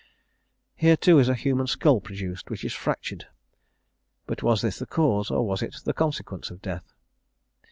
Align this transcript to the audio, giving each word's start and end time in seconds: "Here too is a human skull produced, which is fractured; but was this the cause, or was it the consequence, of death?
"Here 0.75 0.97
too 0.97 1.19
is 1.19 1.29
a 1.29 1.35
human 1.35 1.67
skull 1.67 2.01
produced, 2.01 2.49
which 2.49 2.65
is 2.65 2.73
fractured; 2.73 3.27
but 4.25 4.41
was 4.41 4.63
this 4.63 4.79
the 4.79 4.87
cause, 4.87 5.29
or 5.29 5.45
was 5.45 5.61
it 5.61 5.75
the 5.85 5.93
consequence, 5.93 6.49
of 6.49 6.59
death? 6.59 6.91